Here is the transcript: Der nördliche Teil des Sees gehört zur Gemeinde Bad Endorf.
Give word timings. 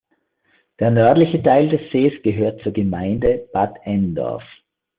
Der 0.79 0.89
nördliche 0.89 1.43
Teil 1.43 1.69
des 1.69 1.91
Sees 1.91 2.23
gehört 2.23 2.63
zur 2.63 2.71
Gemeinde 2.73 3.47
Bad 3.53 3.77
Endorf. 3.83 4.41